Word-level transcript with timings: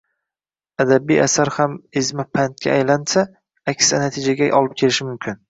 Adabiy 0.85 1.19
asar 1.25 1.51
ham 1.57 1.75
ezma 2.01 2.25
pandga 2.39 2.73
aylansa, 2.77 3.25
aks 3.75 3.93
natijaga 4.01 4.51
olib 4.63 4.77
kelishi 4.83 5.11
mumkin 5.13 5.39